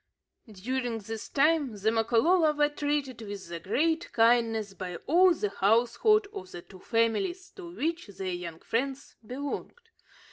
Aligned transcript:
During 0.51 0.97
this 0.97 1.29
time, 1.29 1.77
the 1.77 1.91
Makololo 1.91 2.53
were 2.53 2.69
treated 2.69 3.21
with 3.21 3.49
the 3.49 3.59
greatest 3.59 4.11
kindness 4.13 4.73
by 4.73 4.95
all 5.05 5.31
the 5.31 5.51
household 5.51 6.27
of 6.33 6.49
the 6.49 6.63
two 6.63 6.79
families 6.79 7.51
to 7.57 7.71
which 7.75 8.07
their 8.07 8.29
young 8.33 8.61
friends 8.61 9.15
belonged. 9.23 9.75